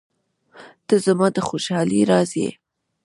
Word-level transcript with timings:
•ته 0.87 0.95
زما 1.05 1.27
د 1.35 1.37
خوشحالۍ 1.47 2.01
راز 2.11 2.31
یې. 2.41 2.49